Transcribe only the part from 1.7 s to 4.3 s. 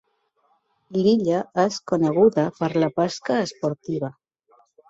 coneguda per la pesca esportiva.